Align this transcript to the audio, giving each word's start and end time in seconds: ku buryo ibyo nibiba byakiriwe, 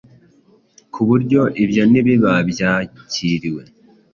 ku 0.93 1.01
buryo 1.07 1.41
ibyo 1.63 1.83
nibiba 1.91 2.33
byakiriwe, 2.49 3.63